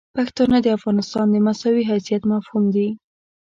[0.15, 2.87] پښتانه د افغانستان د مساوي حیثیت مفهوم دي.